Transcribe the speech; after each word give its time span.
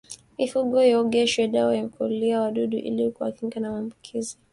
Mifugo 0.37 0.77
iogeshwe 0.91 1.47
dawa 1.47 1.75
ya 1.77 1.87
kuulia 1.89 2.41
wadudu 2.41 2.77
ili 2.77 3.11
kuwakinga 3.11 3.59
na 3.59 3.71
maambukizi 3.71 4.37